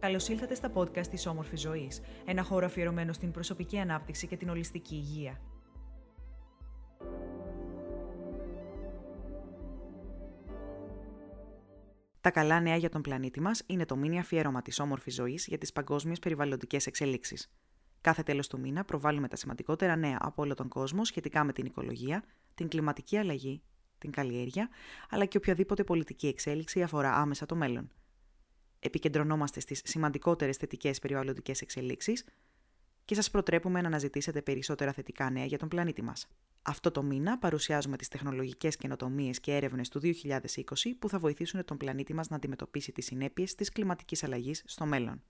Καλώς 0.00 0.28
ήλθατε 0.28 0.54
στα 0.54 0.72
podcast 0.74 1.06
της 1.06 1.26
Όμορφη 1.26 1.56
Ζωής, 1.56 2.00
ένα 2.24 2.42
χώρο 2.42 2.66
αφιερωμένο 2.66 3.12
στην 3.12 3.30
προσωπική 3.30 3.78
ανάπτυξη 3.78 4.26
και 4.26 4.36
την 4.36 4.48
ολιστική 4.48 4.94
υγεία. 4.94 5.40
Τα 12.20 12.30
καλά 12.30 12.60
νέα 12.60 12.76
για 12.76 12.88
τον 12.88 13.02
πλανήτη 13.02 13.40
μας 13.40 13.62
είναι 13.66 13.84
το 13.84 13.96
μήνυμα 13.96 14.20
αφιέρωμα 14.20 14.62
της 14.62 14.78
Όμορφης 14.80 15.14
Ζωής 15.14 15.46
για 15.46 15.58
τις 15.58 15.72
παγκόσμιες 15.72 16.18
περιβαλλοντικές 16.18 16.86
εξελίξεις. 16.86 17.50
Κάθε 18.00 18.22
τέλος 18.22 18.48
του 18.48 18.60
μήνα 18.60 18.84
προβάλλουμε 18.84 19.28
τα 19.28 19.36
σημαντικότερα 19.36 19.96
νέα 19.96 20.18
από 20.20 20.42
όλο 20.42 20.54
τον 20.54 20.68
κόσμο 20.68 21.04
σχετικά 21.04 21.44
με 21.44 21.52
την 21.52 21.64
οικολογία, 21.64 22.24
την 22.54 22.68
κλιματική 22.68 23.16
αλλαγή, 23.16 23.62
την 23.98 24.10
καλλιέργεια, 24.10 24.68
αλλά 25.10 25.24
και 25.24 25.36
οποιαδήποτε 25.36 25.84
πολιτική 25.84 26.26
εξέλιξη 26.26 26.82
αφορά 26.82 27.14
άμεσα 27.14 27.46
το 27.46 27.56
μέλλον 27.56 27.90
επικεντρωνόμαστε 28.88 29.60
στις 29.60 29.80
σημαντικότερες 29.84 30.56
θετικές 30.56 30.98
περιβαλλοντικές 30.98 31.60
εξελίξεις 31.60 32.24
και 33.04 33.14
σας 33.14 33.30
προτρέπουμε 33.30 33.80
να 33.80 33.86
αναζητήσετε 33.86 34.42
περισσότερα 34.42 34.92
θετικά 34.92 35.30
νέα 35.30 35.44
για 35.44 35.58
τον 35.58 35.68
πλανήτη 35.68 36.02
μας. 36.02 36.28
Αυτό 36.62 36.90
το 36.90 37.02
μήνα 37.02 37.38
παρουσιάζουμε 37.38 37.96
τις 37.96 38.08
τεχνολογικές 38.08 38.76
καινοτομίες 38.76 39.40
και 39.40 39.54
έρευνες 39.54 39.88
του 39.88 40.00
2020 40.00 40.94
που 40.98 41.08
θα 41.08 41.18
βοηθήσουν 41.18 41.64
τον 41.64 41.76
πλανήτη 41.76 42.14
μας 42.14 42.28
να 42.28 42.36
αντιμετωπίσει 42.36 42.92
τις 42.92 43.04
συνέπειες 43.04 43.54
της 43.54 43.72
κλιματικής 43.72 44.24
αλλαγής 44.24 44.62
στο 44.66 44.86
μέλλον. 44.86 45.22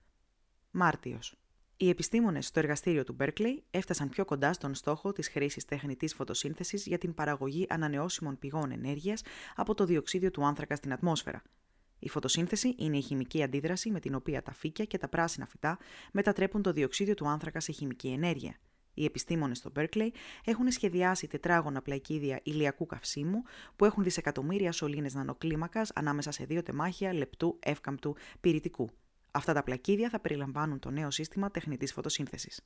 Μάρτιος. 0.70 1.36
Οι 1.76 1.88
επιστήμονες 1.88 2.46
στο 2.46 2.58
εργαστήριο 2.58 3.04
του 3.04 3.16
Berkeley 3.20 3.62
έφτασαν 3.70 4.08
πιο 4.08 4.24
κοντά 4.24 4.52
στον 4.52 4.74
στόχο 4.74 5.12
της 5.12 5.28
χρήσης 5.28 5.64
τεχνητής 5.64 6.14
φωτοσύνθεσης 6.14 6.86
για 6.86 6.98
την 6.98 7.14
παραγωγή 7.14 7.66
ανανεώσιμων 7.68 8.38
πηγών 8.38 8.70
ενέργειας 8.70 9.22
από 9.54 9.74
το 9.74 9.84
διοξίδιο 9.84 10.30
του 10.30 10.44
άνθρακα 10.46 10.76
στην 10.76 10.92
ατμόσφαιρα– 10.92 11.42
η 11.98 12.08
φωτοσύνθεση 12.08 12.74
είναι 12.78 12.96
η 12.96 13.00
χημική 13.00 13.42
αντίδραση 13.42 13.90
με 13.90 14.00
την 14.00 14.14
οποία 14.14 14.42
τα 14.42 14.52
φύκια 14.52 14.84
και 14.84 14.98
τα 14.98 15.08
πράσινα 15.08 15.46
φυτά 15.46 15.78
μετατρέπουν 16.12 16.62
το 16.62 16.72
διοξίδιο 16.72 17.14
του 17.14 17.28
άνθρακα 17.28 17.60
σε 17.60 17.72
χημική 17.72 18.08
ενέργεια. 18.08 18.56
Οι 18.94 19.04
επιστήμονες 19.04 19.58
στο 19.58 19.72
Berkeley 19.76 20.08
έχουν 20.44 20.70
σχεδιάσει 20.70 21.26
τετράγωνα 21.26 21.82
πλακίδια 21.82 22.40
ηλιακού 22.42 22.86
καυσίμου 22.86 23.42
που 23.76 23.84
έχουν 23.84 24.02
δισεκατομμύρια 24.02 24.72
σωλήνες 24.72 25.14
νανοκλίμακας 25.14 25.90
ανάμεσα 25.94 26.30
σε 26.30 26.44
δύο 26.44 26.62
τεμάχια 26.62 27.14
λεπτού 27.14 27.58
εύκαμπτου 27.62 28.16
πυρητικού. 28.40 28.90
Αυτά 29.30 29.52
τα 29.52 29.62
πλακίδια 29.62 30.08
θα 30.08 30.20
περιλαμβάνουν 30.20 30.78
το 30.78 30.90
νέο 30.90 31.10
σύστημα 31.10 31.50
τεχνητής 31.50 31.92
φωτοσύνθεσης. 31.92 32.60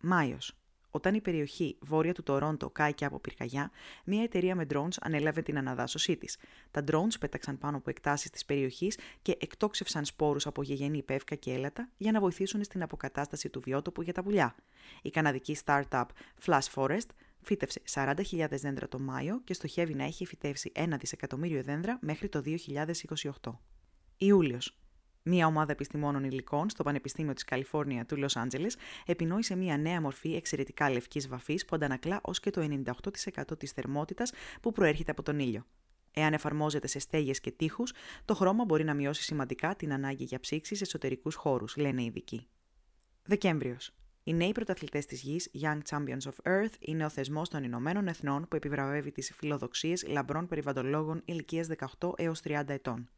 Μάιος. 0.00 0.61
Όταν 0.94 1.14
η 1.14 1.20
περιοχή 1.20 1.76
βόρεια 1.80 2.14
του 2.14 2.22
Τορόντο 2.22 2.70
κάηκε 2.70 3.04
από 3.04 3.18
πυρκαγιά, 3.18 3.70
μια 4.04 4.22
εταιρεία 4.22 4.54
με 4.54 4.66
drones 4.72 4.96
ανέλαβε 5.00 5.42
την 5.42 5.58
αναδάσωσή 5.58 6.16
της. 6.16 6.38
Τα 6.70 6.84
drones 6.90 7.18
πέταξαν 7.20 7.58
πάνω 7.58 7.76
από 7.76 7.90
εκτάσεις 7.90 8.30
της 8.30 8.44
περιοχής 8.44 8.98
και 9.22 9.36
εκτόξευσαν 9.40 10.04
σπόρους 10.04 10.46
από 10.46 10.62
γεγενή 10.62 11.02
πεύκα 11.02 11.34
και 11.34 11.52
έλατα 11.52 11.88
για 11.96 12.12
να 12.12 12.20
βοηθήσουν 12.20 12.64
στην 12.64 12.82
αποκατάσταση 12.82 13.48
του 13.48 13.60
βιότοπου 13.60 14.02
για 14.02 14.12
τα 14.12 14.22
πουλιά. 14.22 14.54
Η 15.02 15.10
καναδική 15.10 15.56
startup 15.64 16.06
Flash 16.46 16.68
Forest 16.74 17.08
φύτευσε 17.40 17.80
40.000 17.94 18.46
δέντρα 18.50 18.88
το 18.88 18.98
Μάιο 18.98 19.40
και 19.44 19.54
στοχεύει 19.54 19.94
να 19.94 20.04
έχει 20.04 20.26
φυτεύσει 20.26 20.72
1 20.74 20.86
δισεκατομμύριο 20.98 21.62
δέντρα 21.62 21.98
μέχρι 22.00 22.28
το 22.28 22.42
2028. 23.42 23.52
Ιούλιος. 24.16 24.81
Μία 25.24 25.46
ομάδα 25.46 25.72
επιστημόνων 25.72 26.24
υλικών 26.24 26.70
στο 26.70 26.82
Πανεπιστήμιο 26.82 27.32
της 27.32 27.44
Καλιφόρνια 27.44 28.04
του 28.06 28.16
Λος 28.16 28.36
Άντζελες 28.36 28.76
επινόησε 29.06 29.56
μία 29.56 29.76
νέα 29.76 30.00
μορφή 30.00 30.34
εξαιρετικά 30.34 30.90
λευκής 30.90 31.28
βαφής 31.28 31.64
που 31.64 31.76
αντανακλά 31.76 32.20
ως 32.22 32.40
και 32.40 32.50
το 32.50 32.82
98% 33.42 33.58
της 33.58 33.70
θερμότητας 33.70 34.32
που 34.62 34.72
προέρχεται 34.72 35.10
από 35.10 35.22
τον 35.22 35.38
ήλιο. 35.38 35.66
Εάν 36.14 36.32
εφαρμόζεται 36.32 36.86
σε 36.86 36.98
στέγες 36.98 37.40
και 37.40 37.50
τείχους, 37.50 37.92
το 38.24 38.34
χρώμα 38.34 38.64
μπορεί 38.64 38.84
να 38.84 38.94
μειώσει 38.94 39.22
σημαντικά 39.22 39.76
την 39.76 39.92
ανάγκη 39.92 40.24
για 40.24 40.40
ψήξη 40.40 40.74
σε 40.74 40.84
εσωτερικούς 40.84 41.34
χώρους, 41.34 41.76
λένε 41.76 42.02
οι 42.02 42.04
ειδικοί. 42.04 42.46
Δεκέμβριος. 43.24 43.94
Οι 44.24 44.34
νέοι 44.34 44.52
πρωταθλητές 44.52 45.06
της 45.06 45.22
γης, 45.22 45.50
Young 45.62 45.78
Champions 45.90 46.30
of 46.30 46.50
Earth, 46.52 46.74
είναι 46.78 47.04
ο 47.04 47.08
θεσμός 47.08 47.48
των 47.48 47.64
Ηνωμένων 47.64 48.08
Εθνών 48.08 48.48
που 48.48 48.56
επιβραβεύει 48.56 49.12
τις 49.12 49.32
φιλοδοξίες 49.34 50.06
λαμπρών 50.06 50.46
περιβαλλοντολόγων 50.46 51.22
ηλικίας 51.24 51.66
18 51.98 52.12
έως 52.16 52.40
30 52.40 52.72
ετών. 52.72 53.08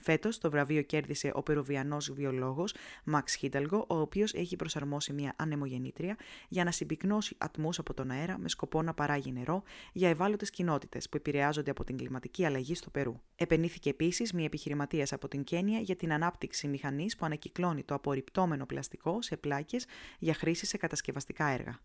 Φέτος 0.00 0.38
το 0.38 0.50
βραβείο 0.50 0.82
κέρδισε 0.82 1.30
ο 1.34 1.42
Περουβιανός 1.42 2.12
βιολόγος 2.12 2.74
Μαξ 3.04 3.34
Χίνταλγο, 3.34 3.84
ο 3.88 3.96
οποίος 3.96 4.34
έχει 4.34 4.56
προσαρμόσει 4.56 5.12
μια 5.12 5.34
ανεμογεννήτρια 5.36 6.16
για 6.48 6.64
να 6.64 6.70
συμπυκνώσει 6.70 7.34
ατμούς 7.38 7.78
από 7.78 7.94
τον 7.94 8.10
αέρα 8.10 8.38
με 8.38 8.48
σκοπό 8.48 8.82
να 8.82 8.94
παράγει 8.94 9.32
νερό 9.32 9.62
για 9.92 10.08
ευάλωτες 10.08 10.50
κοινότητες 10.50 11.08
που 11.08 11.16
επηρεάζονται 11.16 11.70
από 11.70 11.84
την 11.84 11.96
κλιματική 11.96 12.44
αλλαγή 12.44 12.74
στο 12.74 12.90
Περού. 12.90 13.20
Επενήθηκε 13.36 13.90
επίσης 13.90 14.32
μια 14.32 14.44
επιχειρηματίας 14.44 15.12
από 15.12 15.28
την 15.28 15.44
Κένια 15.44 15.78
για 15.78 15.96
την 15.96 16.12
ανάπτυξη 16.12 16.68
μηχανής 16.68 17.16
που 17.16 17.26
ανακυκλώνει 17.26 17.82
το 17.82 17.94
απορριπτόμενο 17.94 18.66
πλαστικό 18.66 19.22
σε 19.22 19.36
πλάκες 19.36 19.86
για 20.18 20.34
χρήση 20.34 20.66
σε 20.66 20.76
κατασκευαστικά 20.76 21.46
έργα. 21.46 21.78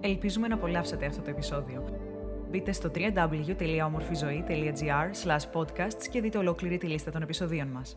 Ελπίζουμε 0.00 0.48
να 0.48 0.54
απολαύσατε 0.54 1.06
αυτό 1.06 1.22
το 1.22 1.30
επεισόδιο. 1.30 2.16
Μπείτε 2.50 2.72
στο 2.72 2.90
www.omorfizoe.gr 2.94 5.10
podcasts 5.52 6.06
και 6.10 6.20
δείτε 6.20 6.38
ολόκληρη 6.38 6.78
τη 6.78 6.86
λίστα 6.86 7.10
των 7.10 7.22
επεισοδίων 7.22 7.68
μας. 7.68 7.96